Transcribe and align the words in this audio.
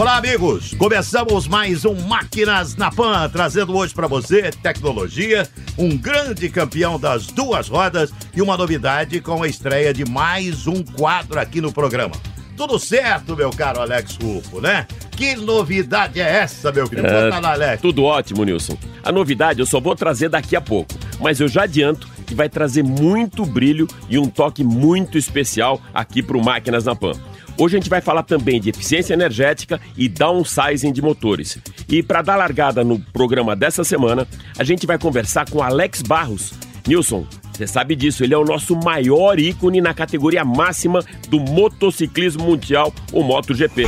Olá, 0.00 0.16
amigos! 0.16 0.72
Começamos 0.78 1.46
mais 1.46 1.84
um 1.84 1.94
Máquinas 1.94 2.74
na 2.74 2.90
Pan, 2.90 3.28
trazendo 3.28 3.76
hoje 3.76 3.92
para 3.92 4.06
você 4.06 4.50
tecnologia, 4.50 5.46
um 5.76 5.94
grande 5.94 6.48
campeão 6.48 6.98
das 6.98 7.26
duas 7.26 7.68
rodas 7.68 8.10
e 8.34 8.40
uma 8.40 8.56
novidade 8.56 9.20
com 9.20 9.42
a 9.42 9.46
estreia 9.46 9.92
de 9.92 10.06
mais 10.10 10.66
um 10.66 10.82
quadro 10.82 11.38
aqui 11.38 11.60
no 11.60 11.70
programa. 11.70 12.14
Tudo 12.56 12.78
certo, 12.78 13.36
meu 13.36 13.50
caro 13.50 13.82
Alex 13.82 14.16
Rufo, 14.16 14.58
né? 14.58 14.86
Que 15.10 15.36
novidade 15.36 16.18
é 16.18 16.38
essa, 16.38 16.72
meu 16.72 16.88
querido? 16.88 17.06
É, 17.06 17.30
Alex. 17.30 17.82
Tudo 17.82 18.02
ótimo, 18.04 18.42
Nilson. 18.42 18.78
A 19.04 19.12
novidade 19.12 19.60
eu 19.60 19.66
só 19.66 19.80
vou 19.80 19.94
trazer 19.94 20.30
daqui 20.30 20.56
a 20.56 20.62
pouco, 20.62 20.94
mas 21.20 21.40
eu 21.40 21.48
já 21.48 21.64
adianto 21.64 22.08
que 22.26 22.34
vai 22.34 22.48
trazer 22.48 22.82
muito 22.82 23.44
brilho 23.44 23.86
e 24.08 24.18
um 24.18 24.30
toque 24.30 24.64
muito 24.64 25.18
especial 25.18 25.78
aqui 25.92 26.22
para 26.22 26.38
o 26.38 26.42
Máquinas 26.42 26.86
na 26.86 26.96
Pan. 26.96 27.12
Hoje 27.60 27.76
a 27.76 27.78
gente 27.78 27.90
vai 27.90 28.00
falar 28.00 28.22
também 28.22 28.58
de 28.58 28.70
eficiência 28.70 29.12
energética 29.12 29.78
e 29.94 30.08
downsizing 30.08 30.94
de 30.94 31.02
motores. 31.02 31.58
E 31.86 32.02
para 32.02 32.22
dar 32.22 32.36
largada 32.36 32.82
no 32.82 32.98
programa 32.98 33.54
dessa 33.54 33.84
semana, 33.84 34.26
a 34.58 34.64
gente 34.64 34.86
vai 34.86 34.98
conversar 34.98 35.44
com 35.50 35.62
Alex 35.62 36.00
Barros. 36.00 36.54
Nilson, 36.88 37.26
você 37.52 37.66
sabe 37.66 37.94
disso, 37.94 38.24
ele 38.24 38.32
é 38.32 38.38
o 38.38 38.46
nosso 38.46 38.74
maior 38.74 39.38
ícone 39.38 39.82
na 39.82 39.92
categoria 39.92 40.42
máxima 40.42 41.04
do 41.28 41.38
motociclismo 41.38 42.44
mundial, 42.44 42.94
o 43.12 43.22
MotoGP. 43.22 43.84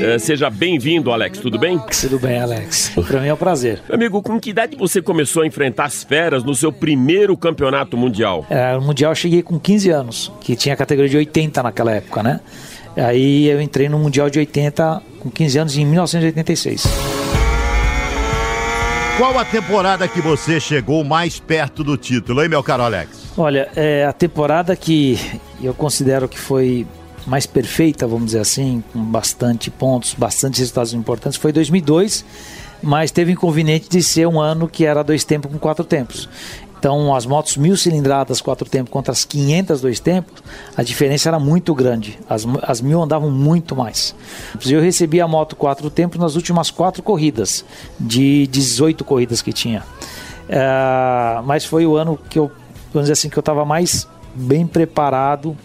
É, 0.00 0.18
seja 0.18 0.48
bem-vindo, 0.48 1.12
Alex, 1.12 1.38
tudo 1.38 1.58
bem? 1.58 1.78
Tudo 2.00 2.18
bem, 2.18 2.40
Alex. 2.40 2.92
Para 3.06 3.20
mim 3.20 3.28
é 3.28 3.34
um 3.34 3.36
prazer. 3.36 3.80
Amigo, 3.92 4.22
com 4.22 4.40
que 4.40 4.50
idade 4.50 4.76
você 4.76 5.02
começou 5.02 5.42
a 5.42 5.46
enfrentar 5.46 5.84
as 5.84 6.02
feras 6.02 6.42
no 6.42 6.54
seu 6.54 6.72
primeiro 6.72 7.36
campeonato 7.36 7.96
mundial? 7.96 8.46
É, 8.48 8.76
o 8.76 8.80
mundial 8.80 9.12
eu 9.12 9.16
cheguei 9.16 9.42
com 9.42 9.58
15 9.58 9.90
anos, 9.90 10.32
que 10.40 10.56
tinha 10.56 10.74
a 10.74 10.76
categoria 10.76 11.10
de 11.10 11.16
80 11.16 11.62
naquela 11.62 11.92
época, 11.92 12.22
né? 12.22 12.40
Aí 12.96 13.46
eu 13.48 13.60
entrei 13.60 13.88
no 13.88 13.98
mundial 13.98 14.30
de 14.30 14.38
80 14.38 15.02
com 15.20 15.30
15 15.30 15.58
anos 15.58 15.76
em 15.76 15.84
1986. 15.84 16.86
Qual 19.18 19.36
a 19.36 19.44
temporada 19.44 20.06
que 20.06 20.20
você 20.20 20.60
chegou 20.60 21.02
mais 21.02 21.40
perto 21.40 21.82
do 21.82 21.96
título, 21.96 22.40
hein, 22.40 22.48
meu 22.48 22.62
caro 22.62 22.84
Alex? 22.84 23.32
Olha, 23.36 23.68
é 23.74 24.06
a 24.06 24.12
temporada 24.12 24.76
que 24.76 25.18
eu 25.60 25.74
considero 25.74 26.28
que 26.28 26.38
foi 26.38 26.86
mais 27.28 27.46
perfeita, 27.46 28.06
vamos 28.06 28.26
dizer 28.26 28.40
assim, 28.40 28.82
com 28.92 29.04
bastante 29.04 29.70
pontos, 29.70 30.14
bastante 30.14 30.58
resultados 30.58 30.94
importantes, 30.94 31.38
foi 31.38 31.52
2002, 31.52 32.24
mas 32.82 33.10
teve 33.10 33.32
inconveniente 33.32 33.88
de 33.88 34.02
ser 34.02 34.26
um 34.26 34.40
ano 34.40 34.66
que 34.66 34.84
era 34.84 35.04
dois 35.04 35.24
tempos 35.24 35.52
com 35.52 35.58
quatro 35.58 35.84
tempos. 35.84 36.28
Então, 36.78 37.12
as 37.14 37.26
motos 37.26 37.56
mil 37.56 37.76
cilindradas 37.76 38.40
quatro 38.40 38.68
tempos 38.68 38.92
contra 38.92 39.10
as 39.10 39.24
500 39.24 39.80
dois 39.80 39.98
tempos, 39.98 40.42
a 40.76 40.82
diferença 40.82 41.28
era 41.28 41.38
muito 41.38 41.74
grande. 41.74 42.18
As, 42.28 42.46
as 42.62 42.80
mil 42.80 43.02
andavam 43.02 43.30
muito 43.30 43.74
mais. 43.74 44.14
Eu 44.64 44.80
recebi 44.80 45.20
a 45.20 45.26
moto 45.26 45.56
quatro 45.56 45.90
tempos 45.90 46.20
nas 46.20 46.36
últimas 46.36 46.70
quatro 46.70 47.02
corridas, 47.02 47.64
de 47.98 48.46
18 48.46 49.04
corridas 49.04 49.42
que 49.42 49.52
tinha. 49.52 49.82
Uh, 50.48 51.42
mas 51.44 51.64
foi 51.64 51.84
o 51.84 51.96
ano 51.96 52.16
que 52.30 52.38
eu, 52.38 52.50
vamos 52.92 53.06
dizer 53.06 53.14
assim, 53.14 53.28
que 53.28 53.36
eu 53.36 53.40
estava 53.40 53.64
mais 53.64 54.06
bem 54.34 54.64
preparado 54.64 55.56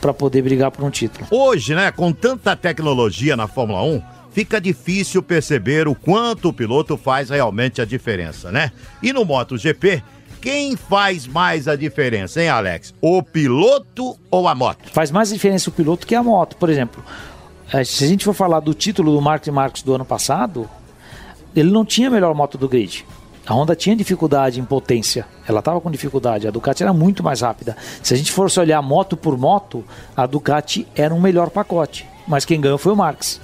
para 0.00 0.12
poder 0.12 0.42
brigar 0.42 0.70
por 0.70 0.84
um 0.84 0.90
título. 0.90 1.26
Hoje, 1.30 1.74
né, 1.74 1.90
com 1.90 2.12
tanta 2.12 2.56
tecnologia 2.56 3.36
na 3.36 3.46
Fórmula 3.46 3.82
1, 3.82 4.02
fica 4.32 4.60
difícil 4.60 5.22
perceber 5.22 5.88
o 5.88 5.94
quanto 5.94 6.48
o 6.48 6.52
piloto 6.52 6.96
faz 6.96 7.30
realmente 7.30 7.80
a 7.80 7.84
diferença, 7.84 8.52
né? 8.52 8.70
E 9.02 9.12
no 9.12 9.24
MotoGP, 9.24 10.02
quem 10.40 10.76
faz 10.76 11.26
mais 11.26 11.66
a 11.66 11.74
diferença, 11.74 12.40
hein, 12.40 12.48
Alex? 12.48 12.94
O 13.00 13.22
piloto 13.22 14.16
ou 14.30 14.46
a 14.46 14.54
moto? 14.54 14.90
Faz 14.92 15.10
mais 15.10 15.30
diferença 15.30 15.70
o 15.70 15.72
piloto 15.72 16.06
que 16.06 16.14
a 16.14 16.22
moto. 16.22 16.56
Por 16.56 16.68
exemplo, 16.68 17.02
eh, 17.72 17.82
se 17.82 18.04
a 18.04 18.06
gente 18.06 18.24
for 18.24 18.34
falar 18.34 18.60
do 18.60 18.74
título 18.74 19.12
do 19.12 19.20
Marcos 19.20 19.48
Marques 19.48 19.82
do 19.82 19.94
ano 19.94 20.04
passado, 20.04 20.68
ele 21.54 21.70
não 21.70 21.84
tinha 21.84 22.08
a 22.08 22.10
melhor 22.10 22.34
moto 22.34 22.58
do 22.58 22.68
grid. 22.68 23.04
A 23.46 23.54
Honda 23.54 23.76
tinha 23.76 23.94
dificuldade 23.94 24.58
em 24.58 24.64
potência, 24.64 25.24
ela 25.46 25.60
estava 25.60 25.80
com 25.80 25.88
dificuldade. 25.88 26.48
A 26.48 26.50
Ducati 26.50 26.82
era 26.82 26.92
muito 26.92 27.22
mais 27.22 27.42
rápida. 27.42 27.76
Se 28.02 28.12
a 28.12 28.16
gente 28.16 28.32
fosse 28.32 28.58
olhar 28.58 28.82
moto 28.82 29.16
por 29.16 29.38
moto, 29.38 29.84
a 30.16 30.26
Ducati 30.26 30.86
era 30.96 31.14
um 31.14 31.20
melhor 31.20 31.50
pacote. 31.50 32.04
Mas 32.26 32.44
quem 32.44 32.60
ganhou 32.60 32.76
foi 32.76 32.92
o 32.92 32.96
Marx. 32.96 33.40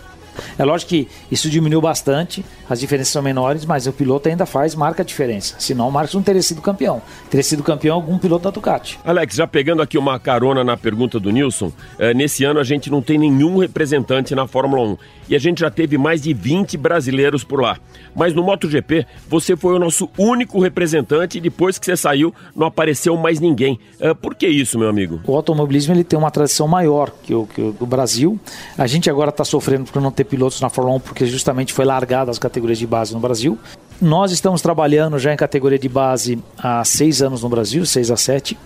É 0.59 0.65
lógico 0.65 0.91
que 0.91 1.09
isso 1.31 1.49
diminuiu 1.51 1.81
bastante, 1.81 2.45
as 2.69 2.81
diferenças 2.81 3.13
são 3.13 3.23
menores, 3.23 3.65
mas 3.65 3.87
o 3.87 3.93
piloto 3.93 4.29
ainda 4.29 4.47
faz, 4.47 4.75
marca 4.75 5.03
a 5.03 5.05
diferença. 5.05 5.57
Senão 5.59 5.89
o 5.89 5.93
Marcos 5.93 6.15
não 6.15 6.23
teria 6.23 6.43
sido 6.43 6.61
campeão. 6.61 7.03
Teria 7.31 7.45
sido 7.45 7.63
campeão 7.63 7.97
algum 7.97 8.19
piloto 8.19 8.45
da 8.45 8.51
Ducati. 8.51 8.99
Alex, 9.05 9.37
já 9.37 9.47
pegando 9.47 9.83
aqui 9.83 9.99
uma 9.99 10.19
carona 10.19 10.65
na 10.65 10.77
pergunta 10.77 11.21
do 11.21 11.31
Nilson, 11.31 11.73
é, 11.99 12.15
nesse 12.15 12.45
ano 12.45 12.61
a 12.61 12.65
gente 12.65 12.91
não 12.91 13.03
tem 13.03 13.19
nenhum 13.19 13.59
representante 13.59 14.35
na 14.35 14.47
Fórmula 14.47 14.83
1 14.83 14.97
e 15.29 15.37
a 15.37 15.39
gente 15.39 15.61
já 15.61 15.71
teve 15.71 15.97
mais 15.97 16.23
de 16.23 16.35
20 16.35 16.77
brasileiros 16.77 17.45
por 17.45 17.61
lá. 17.61 17.79
Mas 18.15 18.35
no 18.35 18.43
MotoGP, 18.43 19.07
você 19.29 19.57
foi 19.57 19.75
o 19.75 19.79
nosso 19.79 20.09
único 20.19 20.61
representante 20.61 21.39
e 21.39 21.41
depois 21.41 21.79
que 21.79 21.87
você 21.87 21.97
saiu, 21.97 22.35
não 22.55 22.67
apareceu 22.67 23.17
mais 23.17 23.41
ninguém. 23.41 23.79
É, 23.99 24.13
por 24.15 24.35
que 24.35 24.47
isso, 24.47 24.79
meu 24.79 24.89
amigo? 24.89 25.21
O 25.27 25.35
automobilismo 25.35 25.95
ele 25.95 26.05
tem 26.05 26.19
uma 26.19 26.31
tradição 26.31 26.69
maior 26.69 27.11
que 27.23 27.35
o, 27.35 27.47
que 27.47 27.61
o 27.61 27.73
do 27.73 27.87
Brasil. 27.87 28.39
A 28.77 28.87
gente 28.87 29.09
agora 29.09 29.31
está 29.31 29.45
sofrendo 29.45 29.91
por 29.91 30.01
não 30.01 30.11
ter 30.23 30.25
pilotos 30.25 30.61
na 30.61 30.69
Fórmula 30.69 30.97
1 30.97 31.01
porque 31.01 31.27
justamente 31.27 31.73
foi 31.73 31.85
largada 31.85 32.31
as 32.31 32.39
categorias 32.39 32.79
de 32.79 32.87
base 32.87 33.13
no 33.13 33.21
Brasil. 33.21 33.59
Nós 34.01 34.33
estamos 34.33 34.63
trabalhando 34.63 35.19
já 35.19 35.33
em 35.33 35.37
categoria 35.37 35.79
de 35.79 35.89
base 35.89 36.39
há 36.59 36.85
seis 36.85 37.23
anos 37.23 37.43
no 37.43 37.49
Brasil, 37.49 37.85
seis 37.85 38.11
a 38.11 38.17
sete, 38.17 38.59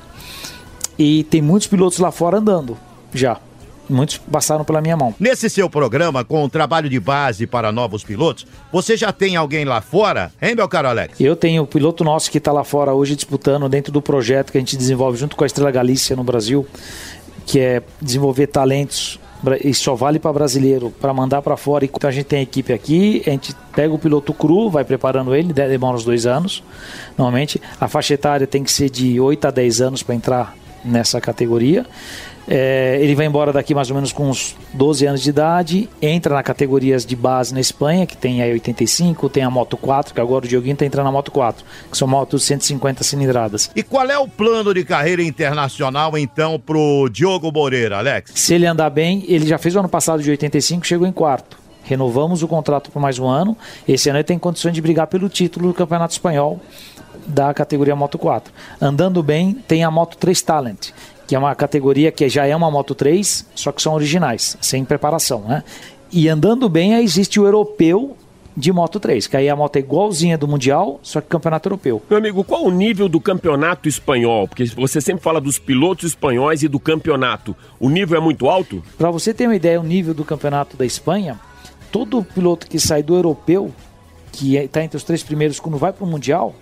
e 0.98 1.24
tem 1.24 1.42
muitos 1.42 1.68
pilotos 1.68 1.98
lá 1.98 2.10
fora 2.10 2.38
andando 2.38 2.76
já. 3.12 3.38
Muitos 3.88 4.18
passaram 4.18 4.64
pela 4.64 4.80
minha 4.80 4.96
mão. 4.96 5.14
Nesse 5.20 5.48
seu 5.48 5.70
programa, 5.70 6.24
com 6.24 6.42
o 6.42 6.48
trabalho 6.48 6.88
de 6.88 6.98
base 6.98 7.46
para 7.46 7.70
novos 7.70 8.02
pilotos, 8.02 8.44
você 8.72 8.96
já 8.96 9.12
tem 9.12 9.36
alguém 9.36 9.64
lá 9.64 9.80
fora, 9.80 10.32
hein, 10.42 10.56
meu 10.56 10.68
caro 10.68 10.88
Alex? 10.88 11.20
Eu 11.20 11.36
tenho 11.36 11.62
o 11.62 11.66
piloto 11.66 12.02
nosso 12.02 12.28
que 12.28 12.38
está 12.38 12.50
lá 12.50 12.64
fora 12.64 12.92
hoje 12.94 13.14
disputando 13.14 13.68
dentro 13.68 13.92
do 13.92 14.02
projeto 14.02 14.50
que 14.50 14.58
a 14.58 14.60
gente 14.60 14.76
desenvolve 14.76 15.16
junto 15.16 15.36
com 15.36 15.44
a 15.44 15.46
Estrela 15.46 15.70
Galícia 15.70 16.16
no 16.16 16.24
Brasil, 16.24 16.66
que 17.44 17.60
é 17.60 17.80
desenvolver 18.02 18.48
talentos 18.48 19.20
e 19.62 19.72
só 19.74 19.94
vale 19.94 20.18
para 20.18 20.32
brasileiro 20.32 20.92
para 21.00 21.12
mandar 21.14 21.42
para 21.42 21.56
fora. 21.56 21.84
Então 21.84 22.08
a 22.08 22.12
gente 22.12 22.26
tem 22.26 22.40
a 22.40 22.42
equipe 22.42 22.72
aqui, 22.72 23.22
a 23.26 23.30
gente 23.30 23.54
pega 23.74 23.92
o 23.92 23.98
piloto 23.98 24.32
cru, 24.32 24.70
vai 24.70 24.84
preparando 24.84 25.34
ele, 25.34 25.52
demora 25.52 25.96
uns 25.96 26.04
dois 26.04 26.26
anos. 26.26 26.62
Normalmente 27.16 27.60
a 27.80 27.86
faixa 27.86 28.14
etária 28.14 28.46
tem 28.46 28.64
que 28.64 28.72
ser 28.72 28.90
de 28.90 29.20
8 29.20 29.46
a 29.46 29.50
10 29.50 29.80
anos 29.80 30.02
para 30.02 30.14
entrar 30.14 30.56
nessa 30.84 31.20
categoria. 31.20 31.86
É, 32.48 32.98
ele 33.00 33.14
vai 33.14 33.26
embora 33.26 33.52
daqui 33.52 33.74
mais 33.74 33.90
ou 33.90 33.94
menos 33.94 34.12
com 34.12 34.28
uns 34.30 34.54
12 34.72 35.06
anos 35.06 35.22
de 35.22 35.30
idade, 35.30 35.88
entra 36.00 36.34
na 36.34 36.42
categorias 36.42 37.04
de 37.04 37.16
base 37.16 37.52
na 37.52 37.60
Espanha, 37.60 38.06
que 38.06 38.16
tem 38.16 38.42
a 38.42 38.46
85, 38.46 39.28
tem 39.28 39.42
a 39.42 39.50
Moto 39.50 39.76
4, 39.76 40.14
que 40.14 40.20
agora 40.20 40.44
o 40.44 40.48
Dioguinho 40.48 40.74
está 40.74 40.86
entrando 40.86 41.06
na 41.06 41.12
Moto 41.12 41.30
4, 41.30 41.64
que 41.90 41.96
são 41.96 42.06
motos 42.06 42.44
150 42.44 43.02
cilindradas. 43.02 43.70
E 43.74 43.82
qual 43.82 44.08
é 44.08 44.18
o 44.18 44.28
plano 44.28 44.72
de 44.72 44.84
carreira 44.84 45.22
internacional, 45.22 46.16
então, 46.16 46.58
pro 46.58 47.08
Diogo 47.08 47.50
Moreira, 47.50 47.98
Alex? 47.98 48.32
Se 48.34 48.54
ele 48.54 48.66
andar 48.66 48.90
bem, 48.90 49.24
ele 49.26 49.46
já 49.46 49.58
fez 49.58 49.74
o 49.74 49.80
ano 49.80 49.88
passado 49.88 50.22
de 50.22 50.30
85, 50.30 50.86
chegou 50.86 51.06
em 51.06 51.12
quarto. 51.12 51.58
Renovamos 51.82 52.42
o 52.42 52.48
contrato 52.48 52.90
por 52.90 53.00
mais 53.00 53.18
um 53.18 53.28
ano. 53.28 53.56
Esse 53.86 54.08
ano 54.08 54.18
ele 54.18 54.24
tem 54.24 54.38
condições 54.38 54.74
de 54.74 54.80
brigar 54.80 55.06
pelo 55.06 55.28
título 55.28 55.68
do 55.68 55.74
Campeonato 55.74 56.12
Espanhol 56.12 56.60
da 57.26 57.52
categoria 57.54 57.94
Moto 57.94 58.18
4. 58.18 58.52
Andando 58.80 59.22
bem, 59.22 59.54
tem 59.66 59.84
a 59.84 59.90
Moto 59.90 60.16
3 60.16 60.42
Talent, 60.42 60.90
que 61.26 61.34
é 61.34 61.38
uma 61.38 61.54
categoria 61.54 62.12
que 62.12 62.28
já 62.28 62.46
é 62.46 62.54
uma 62.54 62.70
Moto 62.70 62.94
3, 62.94 63.46
só 63.54 63.72
que 63.72 63.82
são 63.82 63.94
originais, 63.94 64.56
sem 64.60 64.84
preparação, 64.84 65.40
né? 65.40 65.64
E 66.12 66.28
andando 66.28 66.68
bem, 66.68 66.94
aí 66.94 67.04
existe 67.04 67.40
o 67.40 67.44
europeu 67.44 68.16
de 68.56 68.72
Moto 68.72 68.98
3, 68.98 69.26
que 69.26 69.36
aí 69.36 69.50
a 69.50 69.56
moto 69.56 69.76
é 69.76 69.80
igualzinha 69.80 70.38
do 70.38 70.48
Mundial, 70.48 70.98
só 71.02 71.20
que 71.20 71.28
campeonato 71.28 71.68
europeu. 71.68 72.02
Meu 72.08 72.18
amigo, 72.18 72.42
qual 72.42 72.64
o 72.64 72.70
nível 72.70 73.06
do 73.06 73.20
campeonato 73.20 73.86
espanhol? 73.86 74.48
Porque 74.48 74.64
você 74.64 75.00
sempre 75.00 75.22
fala 75.22 75.40
dos 75.40 75.58
pilotos 75.58 76.08
espanhóis 76.08 76.62
e 76.62 76.68
do 76.68 76.80
campeonato. 76.80 77.54
O 77.78 77.90
nível 77.90 78.16
é 78.16 78.20
muito 78.20 78.48
alto? 78.48 78.82
Para 78.96 79.10
você 79.10 79.34
ter 79.34 79.46
uma 79.46 79.56
ideia, 79.56 79.78
o 79.78 79.84
nível 79.84 80.14
do 80.14 80.24
campeonato 80.24 80.74
da 80.74 80.86
Espanha, 80.86 81.38
todo 81.92 82.24
piloto 82.24 82.66
que 82.66 82.80
sai 82.80 83.02
do 83.02 83.14
europeu, 83.14 83.70
que 84.32 84.56
está 84.56 84.82
entre 84.82 84.96
os 84.96 85.04
três 85.04 85.22
primeiros 85.22 85.60
quando 85.60 85.76
vai 85.76 85.92
para 85.92 86.04
o 86.04 86.06
Mundial, 86.06 86.54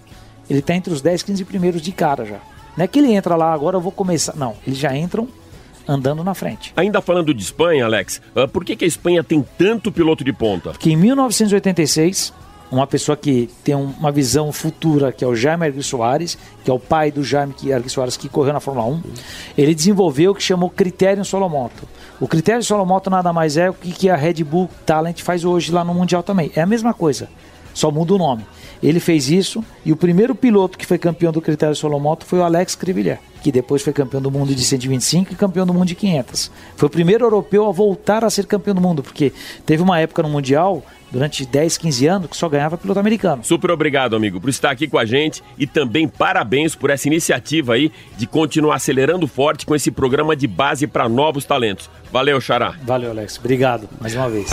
ele 0.50 0.58
está 0.58 0.74
entre 0.74 0.92
os 0.92 1.00
10, 1.00 1.22
15 1.22 1.44
primeiros 1.44 1.80
de 1.80 1.92
cara 1.92 2.24
já. 2.24 2.40
Não 2.76 2.84
é 2.84 2.88
que 2.88 2.98
ele 2.98 3.12
entra 3.12 3.36
lá, 3.36 3.52
agora 3.52 3.76
eu 3.76 3.80
vou 3.80 3.92
começar. 3.92 4.34
Não, 4.36 4.54
eles 4.66 4.78
já 4.78 4.96
entram 4.96 5.28
andando 5.86 6.24
na 6.24 6.34
frente. 6.34 6.72
Ainda 6.76 7.00
falando 7.00 7.32
de 7.34 7.42
Espanha, 7.42 7.84
Alex, 7.84 8.20
uh, 8.34 8.48
por 8.48 8.64
que, 8.64 8.74
que 8.74 8.84
a 8.84 8.88
Espanha 8.88 9.22
tem 9.22 9.44
tanto 9.58 9.92
piloto 9.92 10.24
de 10.24 10.32
ponta? 10.32 10.72
Que 10.78 10.92
em 10.92 10.96
1986 10.96 12.32
uma 12.70 12.86
pessoa 12.86 13.16
que 13.16 13.48
tem 13.62 13.74
uma 13.74 14.10
visão 14.10 14.50
futura, 14.52 15.12
que 15.12 15.24
é 15.24 15.28
o 15.28 15.36
Jaime 15.36 15.66
Argues 15.66 15.86
Soares, 15.86 16.36
que 16.64 16.70
é 16.70 16.74
o 16.74 16.78
pai 16.78 17.12
do 17.12 17.22
Jaime 17.22 17.54
Argues 17.72 17.92
Soares 17.92 18.16
que 18.16 18.28
correu 18.28 18.52
na 18.52 18.60
Fórmula 18.60 18.86
1, 18.88 19.02
ele 19.56 19.74
desenvolveu 19.74 20.32
o 20.32 20.34
que 20.34 20.42
chamou 20.42 20.68
Critério 20.70 21.24
Solomoto. 21.24 21.86
O 22.18 22.26
Critério 22.26 22.62
Solomoto 22.64 23.10
nada 23.10 23.32
mais 23.32 23.56
é 23.56 23.70
o 23.70 23.74
que 23.74 24.08
a 24.08 24.16
Red 24.16 24.42
Bull 24.44 24.68
Talent 24.84 25.20
faz 25.22 25.44
hoje 25.44 25.70
lá 25.70 25.84
no 25.84 25.94
Mundial 25.94 26.22
também. 26.22 26.50
É 26.56 26.62
a 26.62 26.66
mesma 26.66 26.92
coisa, 26.92 27.28
só 27.74 27.90
muda 27.90 28.14
o 28.14 28.18
nome. 28.18 28.46
Ele 28.82 29.00
fez 29.00 29.30
isso 29.30 29.64
e 29.84 29.92
o 29.92 29.96
primeiro 29.96 30.34
piloto 30.34 30.78
que 30.78 30.86
foi 30.86 30.98
campeão 30.98 31.32
do 31.32 31.40
Critério 31.40 31.74
Solomoto 31.74 32.24
foi 32.24 32.38
o 32.38 32.42
Alex 32.42 32.74
Cribillet, 32.74 33.18
que 33.42 33.50
depois 33.50 33.82
foi 33.82 33.92
campeão 33.92 34.22
do 34.22 34.30
mundo 34.30 34.54
de 34.54 34.62
125 34.62 35.32
e 35.32 35.36
campeão 35.36 35.66
do 35.66 35.74
mundo 35.74 35.86
de 35.86 35.94
500. 35.94 36.50
Foi 36.76 36.86
o 36.86 36.90
primeiro 36.90 37.24
europeu 37.24 37.66
a 37.66 37.72
voltar 37.72 38.24
a 38.24 38.30
ser 38.30 38.46
campeão 38.46 38.74
do 38.74 38.80
mundo, 38.80 39.02
porque 39.02 39.32
teve 39.66 39.82
uma 39.82 39.98
época 39.98 40.22
no 40.22 40.28
Mundial 40.28 40.82
durante 41.10 41.46
10, 41.46 41.78
15 41.78 42.06
anos 42.06 42.30
que 42.30 42.36
só 42.36 42.48
ganhava 42.48 42.76
piloto 42.76 42.98
americano. 42.98 43.44
Super 43.44 43.70
obrigado, 43.70 44.16
amigo, 44.16 44.40
por 44.40 44.50
estar 44.50 44.70
aqui 44.70 44.88
com 44.88 44.98
a 44.98 45.04
gente 45.04 45.42
e 45.56 45.66
também 45.66 46.08
parabéns 46.08 46.74
por 46.74 46.90
essa 46.90 47.06
iniciativa 47.06 47.74
aí 47.74 47.90
de 48.18 48.26
continuar 48.26 48.76
acelerando 48.76 49.26
forte 49.26 49.64
com 49.64 49.74
esse 49.74 49.90
programa 49.90 50.34
de 50.34 50.46
base 50.46 50.86
para 50.86 51.08
novos 51.08 51.44
talentos. 51.44 51.88
Valeu, 52.12 52.40
Xará. 52.40 52.74
Valeu, 52.82 53.10
Alex. 53.10 53.38
Obrigado 53.38 53.88
mais 54.00 54.14
uma 54.14 54.28
vez. 54.28 54.50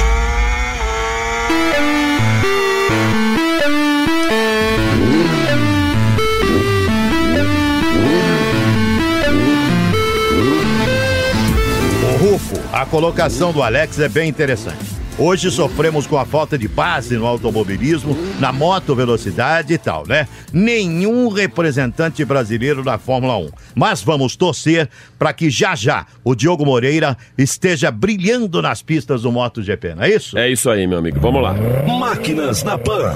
A 12.71 12.85
colocação 12.85 13.51
do 13.51 13.61
Alex 13.61 13.99
é 13.99 14.09
bem 14.09 14.29
interessante. 14.29 15.01
Hoje 15.17 15.51
sofremos 15.51 16.07
com 16.07 16.17
a 16.17 16.25
falta 16.25 16.57
de 16.57 16.67
base 16.67 17.15
no 17.17 17.27
automobilismo, 17.27 18.17
na 18.39 18.51
moto 18.51 18.95
velocidade 18.95 19.73
e 19.73 19.77
tal, 19.77 20.07
né? 20.07 20.27
Nenhum 20.51 21.27
representante 21.27 22.23
brasileiro 22.25 22.83
na 22.83 22.97
Fórmula 22.97 23.37
1. 23.37 23.49
Mas 23.75 24.01
vamos 24.01 24.35
torcer 24.35 24.89
para 25.19 25.33
que 25.33 25.49
já 25.49 25.75
já 25.75 26.05
o 26.23 26.33
Diogo 26.33 26.65
Moreira 26.65 27.17
esteja 27.37 27.91
brilhando 27.91 28.61
nas 28.61 28.81
pistas 28.81 29.21
do 29.23 29.31
MotoGP, 29.31 29.95
não 29.95 30.03
é 30.03 30.09
isso? 30.09 30.37
É 30.37 30.49
isso 30.49 30.69
aí, 30.69 30.87
meu 30.87 30.97
amigo. 30.97 31.19
Vamos 31.19 31.43
lá. 31.43 31.53
Máquinas 31.99 32.63
na 32.63 32.77
Pan. 32.77 33.13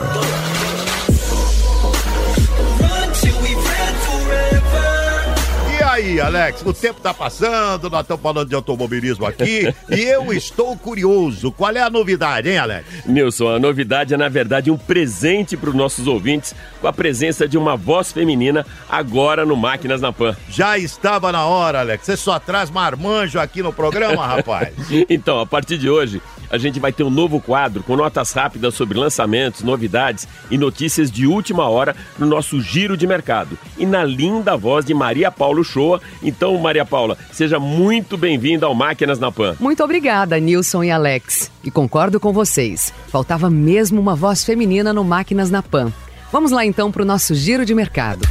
Aí, 5.95 6.19
Alex, 6.19 6.61
o 6.65 6.73
tempo 6.73 6.99
tá 6.99 7.13
passando, 7.13 7.89
nós 7.89 8.01
estamos 8.01 8.21
falando 8.21 8.49
de 8.49 8.55
automobilismo 8.55 9.25
aqui 9.25 9.73
e 9.89 10.01
eu 10.01 10.33
estou 10.33 10.75
curioso. 10.77 11.51
Qual 11.51 11.71
é 11.71 11.81
a 11.81 11.89
novidade, 11.89 12.49
hein, 12.49 12.57
Alex? 12.57 12.85
Nilson, 13.05 13.55
a 13.55 13.59
novidade 13.59 14.13
é, 14.13 14.17
na 14.17 14.27
verdade, 14.27 14.69
um 14.69 14.77
presente 14.77 15.55
para 15.55 15.69
os 15.69 15.75
nossos 15.75 16.05
ouvintes 16.05 16.53
com 16.81 16.87
a 16.87 16.93
presença 16.93 17.47
de 17.47 17.57
uma 17.57 17.77
voz 17.77 18.11
feminina 18.11 18.65
agora 18.89 19.45
no 19.45 19.55
Máquinas 19.55 20.01
na 20.01 20.11
Pan. 20.11 20.35
Já 20.49 20.77
estava 20.77 21.31
na 21.31 21.45
hora, 21.45 21.79
Alex. 21.79 22.05
Você 22.05 22.17
só 22.17 22.39
traz 22.39 22.69
marmanjo 22.69 23.39
aqui 23.39 23.61
no 23.61 23.71
programa, 23.71 24.27
rapaz. 24.27 24.73
então, 25.09 25.39
a 25.39 25.45
partir 25.45 25.77
de 25.77 25.89
hoje, 25.89 26.21
a 26.49 26.57
gente 26.57 26.79
vai 26.79 26.91
ter 26.91 27.03
um 27.03 27.09
novo 27.09 27.39
quadro 27.39 27.83
com 27.83 27.95
notas 27.95 28.31
rápidas 28.31 28.73
sobre 28.73 28.97
lançamentos, 28.97 29.63
novidades 29.63 30.27
e 30.49 30.57
notícias 30.57 31.11
de 31.11 31.25
última 31.25 31.67
hora 31.67 31.95
no 32.17 32.25
nosso 32.25 32.61
giro 32.61 32.97
de 32.97 33.07
mercado. 33.07 33.57
E 33.77 33.85
na 33.85 34.03
linda 34.03 34.55
voz 34.55 34.85
de 34.85 34.93
Maria 34.93 35.31
Paulo 35.31 35.63
Shoa. 35.63 36.01
Então, 36.21 36.57
Maria 36.57 36.85
Paula, 36.85 37.17
seja 37.31 37.59
muito 37.59 38.17
bem-vinda 38.17 38.65
ao 38.65 38.75
Máquinas 38.75 39.19
na 39.19 39.31
Pan. 39.31 39.55
Muito 39.59 39.83
obrigada, 39.83 40.39
Nilson 40.39 40.83
e 40.83 40.91
Alex. 40.91 41.51
E 41.63 41.71
concordo 41.71 42.19
com 42.19 42.31
vocês. 42.31 42.93
Faltava 43.07 43.49
mesmo 43.49 43.99
uma 43.99 44.15
voz 44.15 44.43
feminina 44.43 44.93
no 44.93 45.03
Máquinas 45.03 45.49
na 45.49 45.61
Pan. 45.61 45.91
Vamos 46.31 46.51
lá 46.51 46.65
então 46.65 46.91
para 46.91 47.01
o 47.01 47.05
nosso 47.05 47.33
giro 47.33 47.65
de 47.65 47.73
mercado. 47.73 48.27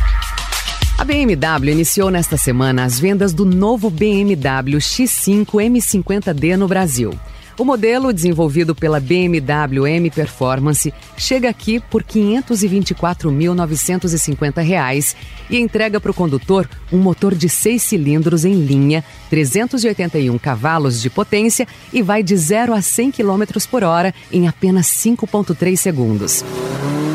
A 0.96 1.04
BMW 1.04 1.72
iniciou 1.72 2.10
nesta 2.10 2.36
semana 2.36 2.84
as 2.84 3.00
vendas 3.00 3.32
do 3.32 3.44
novo 3.44 3.90
BMW 3.90 4.78
X5 4.78 5.46
M50D 5.46 6.56
no 6.56 6.68
Brasil. 6.68 7.12
O 7.56 7.64
modelo, 7.64 8.12
desenvolvido 8.12 8.74
pela 8.74 8.98
BMW 8.98 9.86
M 9.86 10.10
Performance, 10.10 10.92
chega 11.16 11.48
aqui 11.48 11.78
por 11.78 12.02
R$ 12.02 12.08
524.950 12.42 15.14
e 15.48 15.58
entrega 15.58 16.00
para 16.00 16.10
o 16.10 16.14
condutor 16.14 16.68
um 16.92 16.98
motor 16.98 17.32
de 17.32 17.48
seis 17.48 17.82
cilindros 17.82 18.44
em 18.44 18.54
linha, 18.54 19.04
381 19.30 20.36
cavalos 20.36 21.00
de 21.00 21.08
potência 21.08 21.68
e 21.92 22.02
vai 22.02 22.24
de 22.24 22.36
0 22.36 22.74
a 22.74 22.82
100 22.82 23.12
km 23.12 23.44
por 23.70 23.84
hora 23.84 24.12
em 24.32 24.48
apenas 24.48 24.86
5,3 24.86 25.76
segundos. 25.76 26.42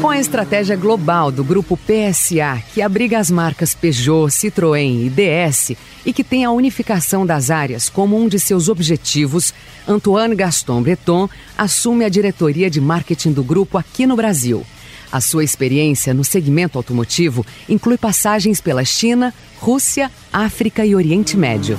Com 0.09 0.13
a 0.13 0.19
estratégia 0.19 0.75
global 0.75 1.31
do 1.31 1.43
grupo 1.43 1.77
PSA, 1.77 2.63
que 2.73 2.81
abriga 2.81 3.19
as 3.19 3.29
marcas 3.29 3.75
Peugeot, 3.75 4.31
Citroën 4.31 5.05
e 5.05 5.07
DS 5.07 5.77
e 6.03 6.11
que 6.11 6.23
tem 6.23 6.43
a 6.43 6.49
unificação 6.49 7.27
das 7.27 7.51
áreas 7.51 7.89
como 7.89 8.17
um 8.17 8.27
de 8.27 8.39
seus 8.39 8.69
objetivos, 8.69 9.53
Antoine 9.87 10.33
Gaston 10.33 10.81
Breton 10.81 11.29
assume 11.55 12.05
a 12.05 12.09
diretoria 12.09 12.71
de 12.71 12.81
marketing 12.81 13.33
do 13.33 13.43
grupo 13.43 13.77
aqui 13.77 14.07
no 14.07 14.15
Brasil. 14.15 14.65
A 15.11 15.21
sua 15.21 15.43
experiência 15.43 16.11
no 16.11 16.23
segmento 16.23 16.79
automotivo 16.79 17.45
inclui 17.69 17.95
passagens 17.95 18.59
pela 18.59 18.83
China, 18.83 19.31
Rússia, 19.59 20.09
África 20.31 20.85
e 20.85 20.95
Oriente 20.95 21.35
Médio. 21.35 21.77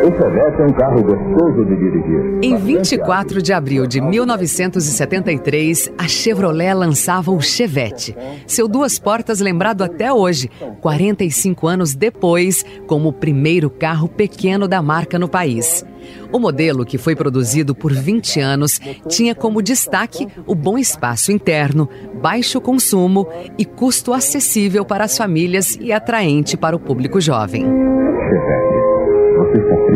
O 0.02 0.06
Chevette 0.06 0.60
é 0.60 0.66
um 0.66 0.72
carro 0.72 1.00
gostoso 1.00 1.64
de 1.64 1.76
dirigir. 1.76 2.40
Em 2.42 2.56
24 2.56 3.40
de 3.40 3.52
abril 3.52 3.86
de 3.86 4.00
1973, 4.00 5.92
a 5.96 6.08
Chevrolet 6.08 6.74
lançava 6.74 7.30
o 7.30 7.40
Chevette. 7.40 8.16
Seu 8.44 8.66
duas 8.66 8.98
portas 8.98 9.38
lembrado 9.38 9.82
até 9.82 10.12
hoje, 10.12 10.50
45 10.80 11.68
anos 11.68 11.94
depois, 11.94 12.64
como 12.88 13.10
o 13.10 13.12
primeiro 13.12 13.70
carro 13.70 14.08
pequeno 14.08 14.66
da 14.66 14.82
marca 14.82 15.20
no 15.20 15.28
país. 15.28 15.86
O 16.32 16.40
modelo, 16.40 16.84
que 16.84 16.98
foi 16.98 17.14
produzido 17.14 17.72
por 17.72 17.92
20 17.92 18.40
anos, 18.40 18.80
tinha 19.06 19.36
como 19.36 19.62
destaque 19.62 20.26
o 20.48 20.54
bom 20.56 20.76
espaço 20.76 21.30
interno, 21.30 21.88
baixo 22.20 22.60
consumo 22.60 23.28
e 23.56 23.64
custo 23.64 24.12
acessível 24.12 24.84
para 24.84 25.04
as 25.04 25.16
famílias 25.16 25.78
e 25.80 25.92
atraente 25.92 26.56
para 26.56 26.74
o 26.74 26.80
público 26.80 27.20
jovem. 27.20 27.64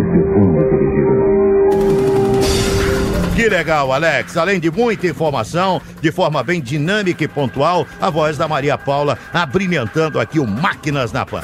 Precisando 0.03 0.69
dirigir. 0.71 1.07
Que 3.37 3.49
legal, 3.51 3.93
Alex. 3.93 4.37
Além 4.37 4.59
de 4.59 4.71
muita 4.71 5.07
informação, 5.07 5.81
de 6.01 6.11
forma 6.11 6.43
bem 6.43 6.59
dinâmica 6.61 7.23
e 7.23 7.29
pontual, 7.29 7.87
a 8.01 8.09
voz 8.09 8.39
da 8.39 8.49
Maria 8.49 8.79
Paula 8.79 9.19
abrilhantando 9.33 10.19
aqui 10.19 10.41
o 10.41 10.47
Máquinas 10.47 11.13
na 11.13 11.27
Pan. 11.27 11.43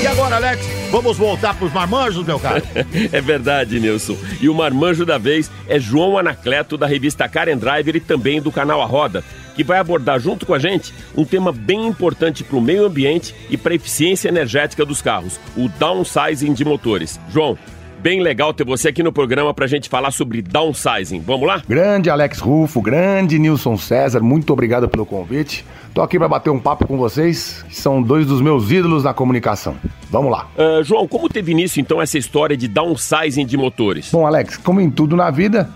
E 0.00 0.06
agora, 0.06 0.36
Alex, 0.36 0.64
vamos 0.92 1.18
voltar 1.18 1.54
para 1.54 1.66
os 1.66 1.72
marmanjos, 1.72 2.24
meu 2.24 2.38
caro? 2.38 2.62
é 3.12 3.20
verdade, 3.20 3.80
Nilson. 3.80 4.16
E 4.40 4.48
o 4.48 4.54
marmanjo 4.54 5.04
da 5.04 5.18
vez 5.18 5.50
é 5.66 5.80
João 5.80 6.16
Anacleto, 6.16 6.78
da 6.78 6.86
revista 6.86 7.28
Karen 7.28 7.56
Driver 7.56 7.96
e 7.96 8.00
também 8.00 8.40
do 8.40 8.52
canal 8.52 8.80
A 8.80 8.86
Roda, 8.86 9.24
que 9.56 9.64
vai 9.64 9.78
abordar 9.78 10.20
junto 10.20 10.44
com 10.44 10.54
a 10.54 10.58
gente 10.58 10.92
um 11.16 11.24
tema 11.24 11.50
bem 11.50 11.86
importante 11.86 12.44
para 12.44 12.56
o 12.56 12.60
meio 12.60 12.86
ambiente 12.86 13.34
e 13.48 13.56
para 13.56 13.72
a 13.72 13.76
eficiência 13.76 14.28
energética 14.28 14.84
dos 14.84 15.00
carros, 15.00 15.40
o 15.56 15.68
downsizing 15.68 16.52
de 16.52 16.64
motores. 16.64 17.18
João, 17.30 17.58
bem 17.98 18.20
legal 18.20 18.52
ter 18.52 18.64
você 18.64 18.88
aqui 18.88 19.02
no 19.02 19.12
programa 19.12 19.54
pra 19.54 19.66
gente 19.66 19.88
falar 19.88 20.10
sobre 20.10 20.42
downsizing. 20.42 21.20
Vamos 21.20 21.48
lá? 21.48 21.62
Grande 21.66 22.10
Alex 22.10 22.38
Rufo, 22.38 22.82
grande 22.82 23.38
Nilson 23.38 23.76
César, 23.78 24.20
muito 24.20 24.52
obrigado 24.52 24.88
pelo 24.88 25.06
convite. 25.06 25.64
Tô 25.94 26.02
aqui 26.02 26.18
para 26.18 26.28
bater 26.28 26.50
um 26.50 26.60
papo 26.60 26.86
com 26.86 26.98
vocês, 26.98 27.64
que 27.66 27.74
são 27.74 28.02
dois 28.02 28.26
dos 28.26 28.42
meus 28.42 28.70
ídolos 28.70 29.02
na 29.02 29.14
comunicação. 29.14 29.76
Vamos 30.10 30.30
lá. 30.30 30.46
Uh, 30.54 30.84
João, 30.84 31.08
como 31.08 31.26
teve 31.26 31.52
início 31.52 31.80
então 31.80 32.02
essa 32.02 32.18
história 32.18 32.54
de 32.54 32.68
downsizing 32.68 33.46
de 33.46 33.56
motores? 33.56 34.10
Bom, 34.12 34.26
Alex, 34.26 34.58
como 34.58 34.78
em 34.78 34.90
tudo 34.90 35.16
na 35.16 35.30
vida, 35.30 35.70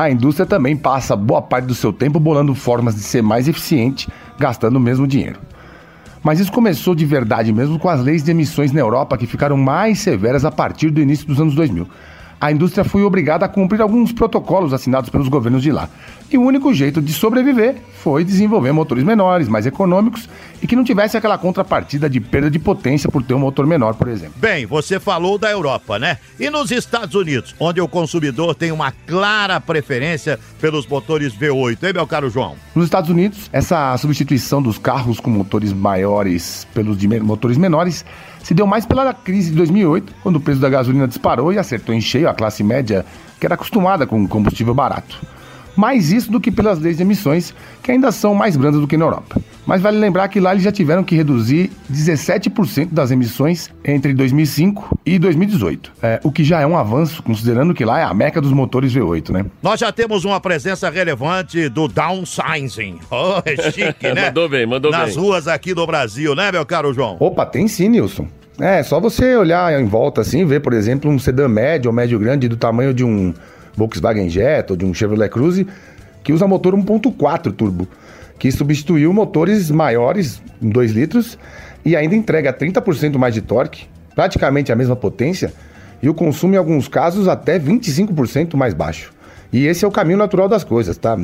a 0.00 0.10
indústria 0.10 0.46
também 0.46 0.74
passa 0.74 1.14
boa 1.14 1.42
parte 1.42 1.66
do 1.66 1.74
seu 1.74 1.92
tempo 1.92 2.18
bolando 2.18 2.54
formas 2.54 2.94
de 2.94 3.02
ser 3.02 3.22
mais 3.22 3.46
eficiente, 3.46 4.08
gastando 4.38 4.76
o 4.76 4.80
mesmo 4.80 5.06
dinheiro. 5.06 5.38
Mas 6.22 6.40
isso 6.40 6.50
começou 6.50 6.94
de 6.94 7.04
verdade 7.04 7.52
mesmo 7.52 7.78
com 7.78 7.86
as 7.86 8.00
leis 8.00 8.22
de 8.22 8.30
emissões 8.30 8.72
na 8.72 8.80
Europa 8.80 9.18
que 9.18 9.26
ficaram 9.26 9.58
mais 9.58 9.98
severas 9.98 10.44
a 10.44 10.50
partir 10.50 10.88
do 10.88 11.02
início 11.02 11.26
dos 11.26 11.38
anos 11.38 11.54
2000 11.54 11.86
a 12.40 12.50
indústria 12.50 12.84
foi 12.84 13.02
obrigada 13.02 13.44
a 13.44 13.48
cumprir 13.48 13.82
alguns 13.82 14.12
protocolos 14.12 14.72
assinados 14.72 15.10
pelos 15.10 15.28
governos 15.28 15.62
de 15.62 15.70
lá. 15.70 15.90
E 16.32 16.38
o 16.38 16.42
único 16.42 16.72
jeito 16.72 17.02
de 17.02 17.12
sobreviver 17.12 17.76
foi 17.98 18.24
desenvolver 18.24 18.72
motores 18.72 19.04
menores, 19.04 19.48
mais 19.48 19.66
econômicos 19.66 20.28
e 20.62 20.66
que 20.66 20.74
não 20.74 20.84
tivesse 20.84 21.16
aquela 21.16 21.36
contrapartida 21.36 22.08
de 22.08 22.20
perda 22.20 22.50
de 22.50 22.58
potência 22.58 23.10
por 23.10 23.22
ter 23.22 23.34
um 23.34 23.38
motor 23.38 23.66
menor, 23.66 23.94
por 23.94 24.08
exemplo. 24.08 24.34
Bem, 24.36 24.64
você 24.64 24.98
falou 24.98 25.36
da 25.36 25.50
Europa, 25.50 25.98
né? 25.98 26.18
E 26.38 26.48
nos 26.48 26.70
Estados 26.70 27.14
Unidos, 27.14 27.54
onde 27.58 27.80
o 27.80 27.88
consumidor 27.88 28.54
tem 28.54 28.72
uma 28.72 28.92
clara 29.06 29.60
preferência 29.60 30.38
pelos 30.60 30.86
motores 30.86 31.34
V8, 31.34 31.82
hein, 31.82 31.92
meu 31.92 32.06
caro 32.06 32.30
João? 32.30 32.54
Nos 32.74 32.84
Estados 32.84 33.10
Unidos, 33.10 33.50
essa 33.52 33.96
substituição 33.98 34.62
dos 34.62 34.78
carros 34.78 35.20
com 35.20 35.30
motores 35.30 35.72
maiores 35.72 36.66
pelos 36.72 36.96
de 36.96 37.08
motores 37.20 37.58
menores 37.58 38.04
se 38.42 38.54
deu 38.54 38.66
mais 38.66 38.86
pela 38.86 39.12
crise 39.12 39.50
de 39.50 39.56
2008, 39.56 40.14
quando 40.22 40.36
o 40.36 40.40
preço 40.40 40.60
da 40.60 40.68
gasolina 40.68 41.06
disparou 41.06 41.52
e 41.52 41.58
acertou 41.58 41.94
em 41.94 42.00
cheio 42.00 42.28
a 42.28 42.34
classe 42.34 42.62
média, 42.62 43.04
que 43.38 43.46
era 43.46 43.54
acostumada 43.54 44.06
com 44.06 44.26
combustível 44.26 44.74
barato. 44.74 45.20
Mais 45.76 46.10
isso 46.10 46.30
do 46.30 46.40
que 46.40 46.50
pelas 46.50 46.78
leis 46.78 46.96
de 46.96 47.02
emissões, 47.02 47.54
que 47.82 47.90
ainda 47.90 48.10
são 48.12 48.34
mais 48.34 48.56
brandas 48.56 48.80
do 48.80 48.88
que 48.88 48.96
na 48.96 49.04
Europa. 49.04 49.40
Mas 49.70 49.80
vale 49.80 49.98
lembrar 49.98 50.26
que 50.26 50.40
lá 50.40 50.50
eles 50.50 50.64
já 50.64 50.72
tiveram 50.72 51.04
que 51.04 51.14
reduzir 51.14 51.70
17% 51.88 52.88
das 52.90 53.12
emissões 53.12 53.70
entre 53.84 54.12
2005 54.12 54.98
e 55.06 55.16
2018. 55.16 55.92
É, 56.02 56.18
o 56.24 56.32
que 56.32 56.42
já 56.42 56.60
é 56.60 56.66
um 56.66 56.76
avanço, 56.76 57.22
considerando 57.22 57.72
que 57.72 57.84
lá 57.84 58.00
é 58.00 58.02
a 58.02 58.12
meca 58.12 58.40
dos 58.40 58.50
motores 58.50 58.92
V8, 58.92 59.30
né? 59.30 59.46
Nós 59.62 59.78
já 59.78 59.92
temos 59.92 60.24
uma 60.24 60.40
presença 60.40 60.90
relevante 60.90 61.68
do 61.68 61.86
downsizing. 61.86 62.98
Oh, 63.12 63.40
é 63.44 63.70
chique, 63.70 64.12
né? 64.12 64.26
mandou 64.34 64.48
bem, 64.48 64.66
mandou 64.66 64.90
Nas 64.90 65.00
bem. 65.00 65.08
Nas 65.14 65.16
ruas 65.16 65.46
aqui 65.46 65.72
do 65.72 65.86
Brasil, 65.86 66.34
né, 66.34 66.50
meu 66.50 66.66
caro 66.66 66.92
João? 66.92 67.16
Opa, 67.20 67.46
tem 67.46 67.68
sim, 67.68 67.88
Nilson. 67.88 68.26
É, 68.58 68.82
só 68.82 68.98
você 68.98 69.36
olhar 69.36 69.80
em 69.80 69.84
volta 69.84 70.22
assim, 70.22 70.44
ver, 70.44 70.60
por 70.60 70.72
exemplo, 70.72 71.08
um 71.08 71.18
sedã 71.18 71.46
médio 71.46 71.90
ou 71.90 71.94
médio 71.94 72.18
grande 72.18 72.48
do 72.48 72.56
tamanho 72.56 72.92
de 72.92 73.04
um 73.04 73.32
Volkswagen 73.76 74.28
Jetta 74.28 74.72
ou 74.72 74.76
de 74.76 74.84
um 74.84 74.92
Chevrolet 74.92 75.28
Cruze 75.28 75.64
que 76.22 76.32
usa 76.32 76.46
motor 76.46 76.74
1.4 76.74 77.52
turbo, 77.52 77.88
que 78.40 78.50
substituiu 78.50 79.12
motores 79.12 79.70
maiores, 79.70 80.42
2 80.62 80.92
litros, 80.92 81.38
e 81.84 81.94
ainda 81.94 82.16
entrega 82.16 82.50
30% 82.50 83.18
mais 83.18 83.34
de 83.34 83.42
torque, 83.42 83.84
praticamente 84.14 84.72
a 84.72 84.76
mesma 84.76 84.96
potência, 84.96 85.52
e 86.02 86.08
o 86.08 86.14
consumo 86.14 86.54
em 86.54 86.56
alguns 86.56 86.88
casos 86.88 87.28
até 87.28 87.58
25% 87.58 88.56
mais 88.56 88.72
baixo. 88.72 89.12
E 89.52 89.66
esse 89.66 89.84
é 89.84 89.88
o 89.88 89.90
caminho 89.90 90.18
natural 90.18 90.48
das 90.48 90.62
coisas, 90.62 90.96
tá? 90.96 91.16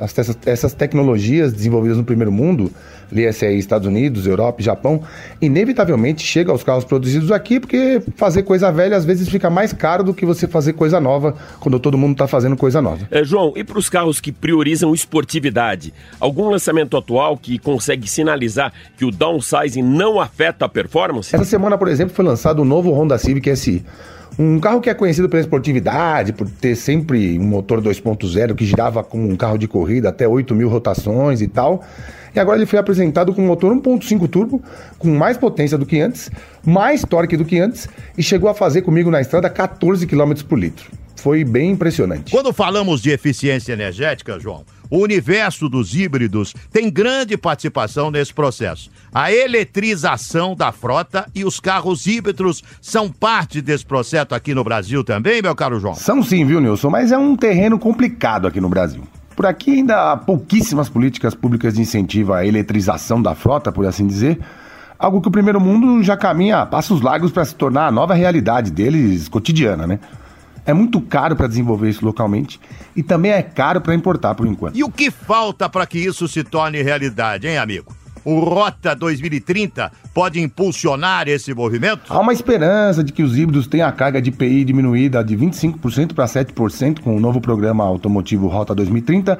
Essas, 0.00 0.36
essas 0.44 0.74
tecnologias 0.74 1.52
desenvolvidas 1.52 1.96
no 1.96 2.04
primeiro 2.04 2.32
mundo, 2.32 2.72
lê-se 3.10 3.46
aí 3.46 3.58
Estados 3.58 3.86
Unidos, 3.86 4.26
Europa 4.26 4.60
e 4.60 4.64
Japão, 4.64 5.02
inevitavelmente 5.40 6.24
chega 6.24 6.50
aos 6.50 6.64
carros 6.64 6.84
produzidos 6.84 7.30
aqui, 7.30 7.60
porque 7.60 8.02
fazer 8.16 8.42
coisa 8.42 8.72
velha 8.72 8.96
às 8.96 9.04
vezes 9.04 9.28
fica 9.28 9.48
mais 9.48 9.72
caro 9.72 10.02
do 10.02 10.12
que 10.12 10.26
você 10.26 10.48
fazer 10.48 10.72
coisa 10.72 11.00
nova, 11.00 11.36
quando 11.60 11.78
todo 11.78 11.96
mundo 11.96 12.12
está 12.12 12.26
fazendo 12.26 12.56
coisa 12.56 12.82
nova. 12.82 13.06
É, 13.10 13.22
João, 13.22 13.52
e 13.54 13.62
para 13.62 13.78
os 13.78 13.88
carros 13.88 14.20
que 14.20 14.32
priorizam 14.32 14.92
esportividade, 14.92 15.94
algum 16.18 16.50
lançamento 16.50 16.96
atual 16.96 17.36
que 17.36 17.58
consegue 17.58 18.08
sinalizar 18.08 18.72
que 18.96 19.04
o 19.04 19.10
downsizing 19.10 19.82
não 19.82 20.20
afeta 20.20 20.64
a 20.64 20.68
performance? 20.68 21.34
Essa 21.34 21.44
semana, 21.44 21.78
por 21.78 21.86
exemplo, 21.86 22.14
foi 22.14 22.24
lançado 22.24 22.60
o 22.60 22.64
novo 22.64 22.90
Honda 22.92 23.16
Civic 23.18 23.54
SI. 23.56 23.84
Um 24.38 24.60
carro 24.60 24.80
que 24.80 24.88
é 24.88 24.94
conhecido 24.94 25.28
pela 25.28 25.40
esportividade, 25.40 26.32
por 26.32 26.48
ter 26.48 26.76
sempre 26.76 27.36
um 27.38 27.42
motor 27.42 27.82
2.0 27.82 28.54
que 28.54 28.64
girava 28.64 29.02
como 29.02 29.28
um 29.28 29.34
carro 29.34 29.58
de 29.58 29.66
corrida 29.66 30.10
até 30.10 30.28
8 30.28 30.54
mil 30.54 30.68
rotações 30.68 31.40
e 31.40 31.48
tal. 31.48 31.84
E 32.32 32.38
agora 32.38 32.56
ele 32.56 32.66
foi 32.66 32.78
apresentado 32.78 33.34
com 33.34 33.42
um 33.42 33.46
motor 33.46 33.74
1.5 33.74 34.28
turbo, 34.28 34.62
com 34.96 35.08
mais 35.08 35.36
potência 35.36 35.76
do 35.76 35.84
que 35.84 36.00
antes, 36.00 36.30
mais 36.64 37.02
torque 37.02 37.36
do 37.36 37.44
que 37.44 37.58
antes 37.58 37.88
e 38.16 38.22
chegou 38.22 38.48
a 38.48 38.54
fazer 38.54 38.82
comigo 38.82 39.10
na 39.10 39.20
estrada 39.20 39.50
14 39.50 40.06
km 40.06 40.32
por 40.48 40.56
litro. 40.56 40.88
Foi 41.16 41.42
bem 41.42 41.72
impressionante. 41.72 42.30
Quando 42.30 42.52
falamos 42.52 43.02
de 43.02 43.10
eficiência 43.10 43.72
energética, 43.72 44.38
João, 44.38 44.64
o 44.90 44.98
universo 44.98 45.68
dos 45.68 45.94
híbridos 45.94 46.54
tem 46.70 46.90
grande 46.90 47.36
participação 47.36 48.10
nesse 48.10 48.32
processo. 48.32 48.90
A 49.12 49.32
eletrização 49.32 50.54
da 50.54 50.72
frota 50.72 51.26
e 51.34 51.44
os 51.44 51.60
carros 51.60 52.06
híbridos 52.06 52.62
são 52.80 53.10
parte 53.10 53.60
desse 53.60 53.84
processo 53.84 54.34
aqui 54.34 54.54
no 54.54 54.64
Brasil 54.64 55.04
também, 55.04 55.42
meu 55.42 55.54
caro 55.54 55.78
João? 55.80 55.94
São 55.94 56.22
sim, 56.22 56.44
viu, 56.44 56.60
Nilson? 56.60 56.90
Mas 56.90 57.12
é 57.12 57.18
um 57.18 57.36
terreno 57.36 57.78
complicado 57.78 58.46
aqui 58.46 58.60
no 58.60 58.68
Brasil. 58.68 59.02
Por 59.36 59.46
aqui 59.46 59.70
ainda 59.70 60.12
há 60.12 60.16
pouquíssimas 60.16 60.88
políticas 60.88 61.34
públicas 61.34 61.74
de 61.74 61.80
incentivo 61.80 62.32
à 62.32 62.44
eletrização 62.44 63.22
da 63.22 63.34
frota, 63.36 63.70
por 63.70 63.86
assim 63.86 64.06
dizer. 64.06 64.38
Algo 64.98 65.20
que 65.20 65.28
o 65.28 65.30
primeiro 65.30 65.60
mundo 65.60 66.02
já 66.02 66.16
caminha 66.16 66.62
a 66.62 66.66
passos 66.66 67.00
largos 67.00 67.30
para 67.30 67.44
se 67.44 67.54
tornar 67.54 67.86
a 67.86 67.92
nova 67.92 68.14
realidade 68.14 68.72
deles 68.72 69.28
cotidiana, 69.28 69.86
né? 69.86 70.00
É 70.68 70.74
muito 70.74 71.00
caro 71.00 71.34
para 71.34 71.46
desenvolver 71.46 71.88
isso 71.88 72.04
localmente 72.04 72.60
e 72.94 73.02
também 73.02 73.32
é 73.32 73.40
caro 73.42 73.80
para 73.80 73.94
importar 73.94 74.34
por 74.34 74.46
enquanto. 74.46 74.76
E 74.76 74.84
o 74.84 74.90
que 74.90 75.10
falta 75.10 75.66
para 75.66 75.86
que 75.86 75.98
isso 75.98 76.28
se 76.28 76.44
torne 76.44 76.82
realidade, 76.82 77.48
hein, 77.48 77.56
amigo? 77.56 77.96
O 78.22 78.40
Rota 78.40 78.94
2030 78.94 79.90
pode 80.12 80.38
impulsionar 80.38 81.26
esse 81.26 81.54
movimento? 81.54 82.02
Há 82.12 82.20
uma 82.20 82.34
esperança 82.34 83.02
de 83.02 83.14
que 83.14 83.22
os 83.22 83.38
híbridos 83.38 83.66
tenham 83.66 83.88
a 83.88 83.92
carga 83.92 84.20
de 84.20 84.28
IPI 84.28 84.64
diminuída 84.66 85.24
de 85.24 85.34
25% 85.34 86.12
para 86.12 86.26
7% 86.26 87.00
com 87.00 87.16
o 87.16 87.20
novo 87.20 87.40
programa 87.40 87.82
automotivo 87.84 88.46
Rota 88.46 88.74
2030 88.74 89.38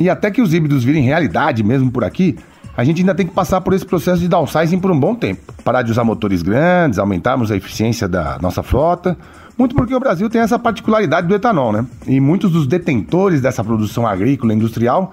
e 0.00 0.10
até 0.10 0.28
que 0.28 0.42
os 0.42 0.52
híbridos 0.52 0.82
virem 0.82 1.04
realidade 1.04 1.62
mesmo 1.62 1.92
por 1.92 2.02
aqui, 2.02 2.36
a 2.76 2.84
gente 2.84 3.00
ainda 3.00 3.14
tem 3.14 3.26
que 3.26 3.32
passar 3.32 3.60
por 3.60 3.72
esse 3.72 3.84
processo 3.84 4.20
de 4.20 4.28
downsizing 4.28 4.78
por 4.78 4.90
um 4.90 4.98
bom 4.98 5.14
tempo. 5.14 5.52
Parar 5.62 5.82
de 5.82 5.90
usar 5.90 6.04
motores 6.04 6.42
grandes, 6.42 6.98
aumentarmos 6.98 7.50
a 7.50 7.56
eficiência 7.56 8.08
da 8.08 8.38
nossa 8.40 8.62
frota, 8.62 9.16
muito 9.56 9.74
porque 9.74 9.94
o 9.94 10.00
Brasil 10.00 10.28
tem 10.28 10.40
essa 10.40 10.58
particularidade 10.58 11.28
do 11.28 11.34
etanol, 11.34 11.72
né? 11.72 11.86
E 12.06 12.18
muitos 12.18 12.50
dos 12.50 12.66
detentores 12.66 13.40
dessa 13.40 13.62
produção 13.62 14.06
agrícola 14.06 14.52
e 14.52 14.56
industrial 14.56 15.12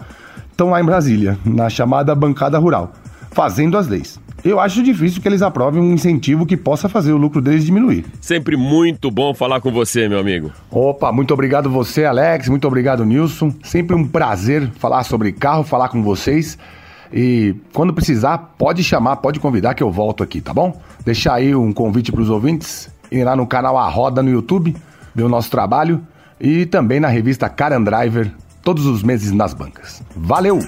estão 0.50 0.72
lá 0.72 0.82
em 0.82 0.86
Brasília, 0.86 1.38
na 1.46 1.70
chamada 1.70 2.16
bancada 2.16 2.58
rural, 2.58 2.94
fazendo 3.32 3.78
as 3.78 3.88
leis. 3.88 4.20
Eu 4.44 4.60
acho 4.60 4.82
difícil 4.82 5.22
que 5.22 5.28
eles 5.28 5.44
aprovem 5.44 5.80
um 5.80 5.94
incentivo 5.94 6.48
que 6.48 6.58
possa 6.58 6.90
fazer 6.90 7.12
o 7.12 7.18
lucro 7.18 7.40
deles 7.40 7.64
diminuir. 7.64 8.06
Sempre 8.20 8.58
muito 8.58 9.12
bom 9.12 9.36
falar 9.36 9.62
com 9.62 9.72
você, 9.72 10.10
meu 10.10 10.20
amigo. 10.20 10.52
Opa, 10.72 11.12
muito 11.12 11.32
obrigado 11.32 11.70
você, 11.70 12.06
Alex. 12.06 12.50
Muito 12.50 12.68
obrigado, 12.68 13.06
Nilson. 13.06 13.54
Sempre 13.62 13.96
um 13.96 14.08
prazer 14.08 14.68
falar 14.80 15.04
sobre 15.04 15.32
carro, 15.32 15.64
falar 15.64 15.90
com 15.90 16.02
vocês. 16.02 16.58
E 17.14 17.56
quando 17.74 17.94
precisar, 17.94 18.38
pode 18.58 18.84
chamar, 18.84 19.18
pode 19.18 19.40
convidar 19.40 19.74
que 19.74 19.84
eu 19.84 19.92
volto 19.92 20.24
aqui, 20.24 20.40
tá 20.40 20.54
bom? 20.54 20.80
Deixar 21.04 21.36
aí 21.36 21.54
um 21.54 21.74
convite 21.74 22.12
para 22.12 22.22
os 22.22 22.30
ouvintes 22.30 22.90
ir 23.12 23.24
lá 23.24 23.36
no 23.36 23.46
canal 23.46 23.78
A 23.78 23.88
Roda 23.90 24.24
no 24.24 24.30
YouTube, 24.30 24.76
ver 25.14 25.24
o 25.24 25.30
nosso 25.30 25.52
trabalho 25.52 26.02
e 26.40 26.66
também 26.66 27.00
na 27.00 27.10
revista 27.10 27.50
Car 27.50 27.74
and 27.74 27.84
Driver, 27.84 28.32
todos 28.64 28.86
os 28.86 29.04
meses 29.04 29.32
nas 29.32 29.54
bancas. 29.54 30.02
Valeu! 30.16 30.60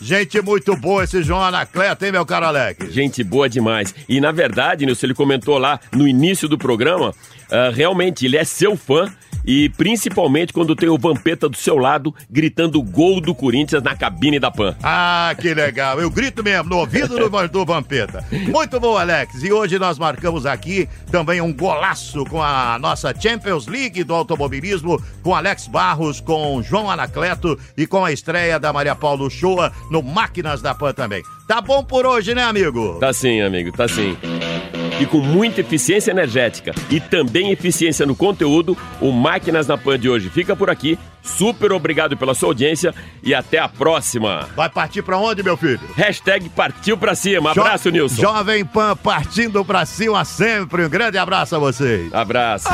Gente 0.00 0.40
muito 0.42 0.76
boa 0.76 1.04
esse 1.04 1.22
João 1.22 1.44
Anacleto, 1.44 2.04
hein, 2.04 2.10
meu 2.10 2.26
caro 2.26 2.46
Alex? 2.46 2.92
Gente 2.92 3.22
boa 3.22 3.48
demais. 3.48 3.94
E 4.08 4.20
na 4.20 4.32
verdade, 4.32 4.84
Nilson, 4.84 5.06
ele 5.06 5.14
comentou 5.14 5.58
lá 5.58 5.78
no 5.92 6.08
início 6.08 6.48
do 6.48 6.58
programa, 6.58 7.10
uh, 7.10 7.72
realmente 7.72 8.26
ele 8.26 8.36
é 8.36 8.42
seu 8.42 8.76
fã 8.76 9.08
e 9.44 9.68
principalmente 9.70 10.52
quando 10.52 10.76
tem 10.76 10.88
o 10.88 10.98
Vampeta 10.98 11.48
do 11.48 11.56
seu 11.56 11.76
lado 11.76 12.14
gritando 12.30 12.82
gol 12.82 13.20
do 13.20 13.34
Corinthians 13.34 13.82
na 13.82 13.96
cabine 13.96 14.38
da 14.38 14.50
PAN. 14.50 14.76
Ah, 14.82 15.34
que 15.40 15.52
legal. 15.54 16.00
Eu 16.00 16.10
grito 16.10 16.42
mesmo 16.42 16.70
no 16.70 16.78
ouvido 16.78 17.18
do, 17.18 17.48
do 17.48 17.64
Vampeta. 17.64 18.24
Muito 18.30 18.78
bom, 18.78 18.96
Alex. 18.96 19.42
E 19.42 19.52
hoje 19.52 19.78
nós 19.78 19.98
marcamos 19.98 20.46
aqui 20.46 20.88
também 21.10 21.40
um 21.40 21.52
golaço 21.52 22.24
com 22.26 22.42
a 22.42 22.78
nossa 22.78 23.14
Champions 23.18 23.66
League 23.66 24.04
do 24.04 24.14
automobilismo, 24.14 25.02
com 25.22 25.34
Alex 25.34 25.66
Barros, 25.66 26.20
com 26.20 26.62
João 26.62 26.90
Anacleto 26.90 27.58
e 27.76 27.86
com 27.86 28.04
a 28.04 28.12
estreia 28.12 28.58
da 28.58 28.72
Maria 28.72 28.94
Paulo 28.94 29.30
Shoa 29.30 29.72
no 29.90 30.02
Máquinas 30.02 30.62
da 30.62 30.74
PAN 30.74 30.92
também. 30.92 31.22
Tá 31.46 31.60
bom 31.60 31.84
por 31.84 32.06
hoje, 32.06 32.34
né, 32.34 32.42
amigo? 32.42 32.98
Tá 32.98 33.12
sim, 33.12 33.40
amigo, 33.40 33.72
tá 33.72 33.88
sim. 33.88 34.16
E 35.00 35.06
com 35.06 35.18
muita 35.18 35.60
eficiência 35.60 36.10
energética 36.10 36.72
e 36.90 37.00
também 37.00 37.50
eficiência 37.50 38.06
no 38.06 38.14
conteúdo, 38.14 38.76
o 39.00 39.10
Máquinas 39.10 39.66
na 39.66 39.76
Pan 39.76 39.98
de 39.98 40.08
hoje 40.08 40.28
fica 40.30 40.54
por 40.54 40.70
aqui. 40.70 40.98
Super 41.22 41.72
obrigado 41.72 42.16
pela 42.16 42.34
sua 42.34 42.48
audiência 42.48 42.92
e 43.22 43.32
até 43.32 43.58
a 43.58 43.68
próxima. 43.68 44.48
Vai 44.56 44.68
partir 44.68 45.02
pra 45.02 45.18
onde, 45.18 45.42
meu 45.42 45.56
filho? 45.56 45.78
Hashtag 45.96 46.48
partiu 46.48 46.96
pra 46.96 47.14
cima. 47.14 47.52
Abraço, 47.52 47.84
Jo- 47.84 47.90
Nilson. 47.92 48.22
Jovem 48.22 48.64
Pan 48.64 48.96
partindo 48.96 49.64
pra 49.64 49.86
cima 49.86 50.24
sempre. 50.24 50.84
Um 50.84 50.88
grande 50.88 51.18
abraço 51.18 51.54
a 51.54 51.58
vocês. 51.60 52.12
Abraço. 52.12 52.68